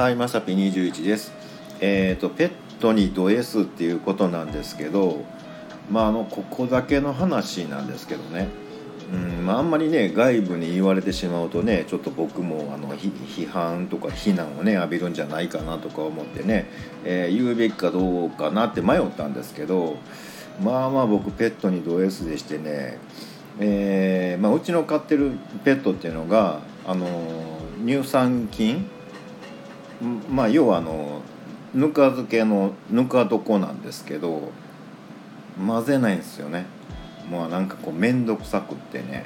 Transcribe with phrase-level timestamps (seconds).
[0.00, 1.30] はい、まさぴ21です。
[1.78, 2.50] えっ、と、ペッ
[2.80, 5.26] トにド S っていうことなんですけど、
[5.90, 8.48] まあ、あの、ここだけの話なんですけどね。
[9.12, 16.70] うん、まあ、あんまりね、外部に言われてしまうとね、ちょっと僕も、あの、批判とか非難をね、浴びるんじゃないかなとか思ってね、
[17.04, 19.98] えー言うべきかどうかなって迷ったんですけど、
[20.64, 22.96] まあまあ僕、ペットにド S でしてね、
[23.58, 25.32] えーまあ、うちの飼ってる
[25.62, 27.06] ペットっていうのが、あの、
[27.84, 28.88] 乳酸菌
[30.30, 31.20] まあ要はあの
[31.74, 34.50] ぬか漬けのぬか床なんですけど
[35.64, 36.66] 混ぜないんですよね。
[37.28, 39.24] もうなんかこう面倒くさくってね。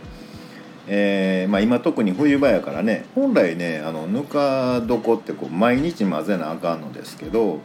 [0.87, 3.07] えーまあ、今特に冬場やからね。
[3.15, 7.61] 本来ねあのぬか床ってこう毎日混ぜなあかんのですけど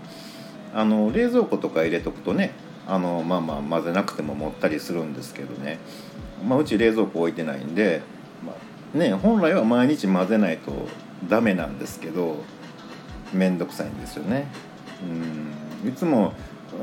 [0.73, 2.53] あの冷蔵庫とか入れとくとね
[2.87, 5.79] あのまあまあ混ぜなくても持ったりするんですけどね、
[6.47, 8.01] まあ、うち冷蔵庫置いてないんで、
[8.45, 8.53] ま
[8.95, 10.71] あ、ね本来は毎日混ぜないと
[11.27, 12.37] ダメなんですけど
[13.33, 14.47] 面倒くさいんですよね。
[15.83, 16.33] うんいつも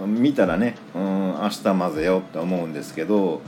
[0.06, 1.02] 見たらねうん
[1.40, 3.42] 明日混ぜようって思うんですけど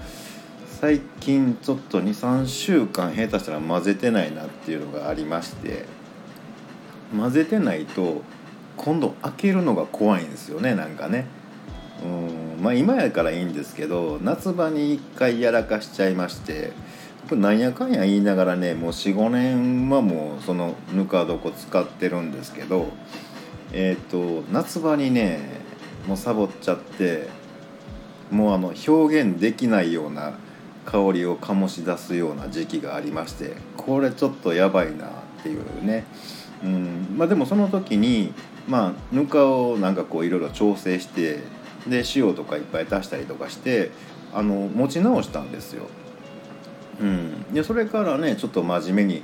[0.80, 5.86] 最近ちょっと23週間下手したら混ぜてないなっていうのがありまして
[7.16, 8.22] 混ぜてないと
[8.76, 11.26] 今度開けるのが怖いんですよねなんかね。
[12.04, 16.72] うんまあ今やからいいんですけど夏場に一回やらかしちゃいまして
[17.28, 22.88] これなんやかんや言いながらねもう45年はもうそのぬか床使ってるんですけど
[23.72, 25.60] えっ、と夏場にね
[26.06, 27.28] もうサボっちゃって
[28.30, 30.38] もうあの表現できないような
[30.86, 35.10] 香りを醸し出すような時期がありましてこれちょっとやばいなっ
[35.42, 36.06] ていうね、
[36.64, 38.32] うん、まあでもその時に
[38.66, 41.40] まあぬかをなんかこういろいろ調整して
[41.86, 43.90] で塩とかいっぱい足したりとかして
[44.32, 45.88] あの持ち直したんですよ。
[47.00, 49.22] うん、でそれからねちょっと真面目に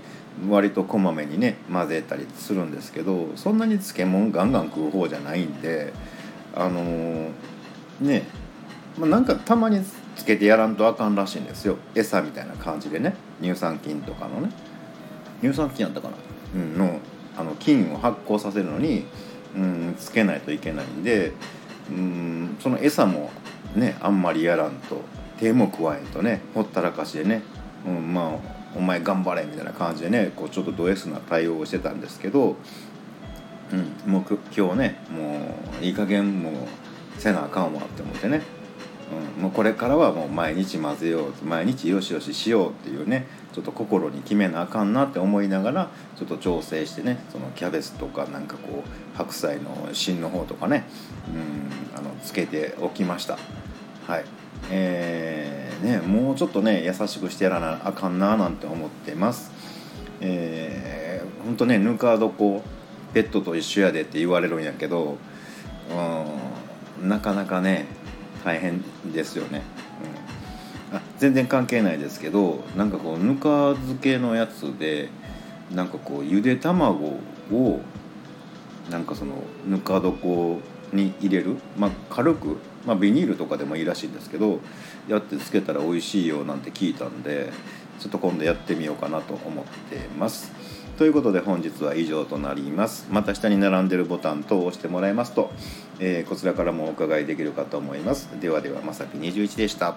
[0.48, 5.92] 割とこまめにね混ぜたりするんですけどそんなに漬物ガンガン食う方じゃないんで
[6.54, 7.30] あのー
[8.00, 8.24] ね、
[8.98, 9.80] まあ、なんかたまに
[10.16, 11.76] つけてやらんとあかんらしいんですよ。
[11.94, 14.50] 餌みたいな感じでね乳酸菌とかのね。
[15.42, 16.14] 乳酸菌やったかな、
[16.54, 16.98] うん、の
[17.36, 19.04] あの菌を発酵させるのに、
[19.56, 21.32] うん、つけないといけないんで、
[21.90, 23.30] うん、その餌も
[23.74, 25.02] ねあんまりやらんと
[25.38, 27.42] 手も加えんとねほったらかしでね、
[27.86, 32.56] うん、まあお前頑張れみたいな感じでねこうちょっとド S な対応をしてたんですけど、
[33.72, 36.54] うん、もう今日ねもういい加減もう
[37.18, 38.42] せなあかんわって思ってね、
[39.36, 50.84] うん、もうこれからはもう毎日混ぜよう毎日よしよししようっていうねちょっと心に決めなあかんなって思いながらちょっと調整してねそのキャベツとかなんかこう白菜の芯の方とかね、
[51.28, 53.38] うん、あのつけておきました。
[54.08, 54.24] はい。
[54.70, 55.33] えー
[55.84, 59.52] ね、もうちょっとね優しくしてやらなあかんななんて思ってます。
[60.20, 62.62] えー、ほんとねぬか床
[63.12, 65.18] ペットと一緒やでって言われるんやけど
[67.00, 67.86] うんなかなかね
[68.44, 69.62] 大変ですよね、
[70.90, 75.10] うん、あ全然関係ないですけどなんかこうぬか漬けのやつで
[75.70, 77.18] なんかこうゆで卵
[77.52, 77.80] を
[78.90, 80.60] なんかそのぬか床
[80.92, 84.60] に入れる、まあ、軽く、まあ、ビニールとかでもいいらしいんですけど
[85.08, 87.52] やってつけたら美味しいよなんて聞いたんで
[87.98, 90.52] ちょっと今度やってみようかなと思ってます。
[90.98, 93.06] ということで本日は以上となります。
[93.10, 95.50] また下に並んでるボタン等を押してもらいますと、
[95.98, 98.28] えーこちらからもお伺いできるかと思います。
[98.40, 99.96] ではではまさき21でした。